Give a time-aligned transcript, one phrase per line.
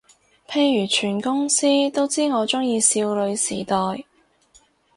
[0.49, 4.03] 譬如全公司都知我鍾意少女時代